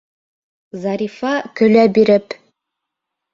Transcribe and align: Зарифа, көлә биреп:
Зарифа, 0.85 1.33
көлә 1.61 1.85
биреп: 1.99 2.37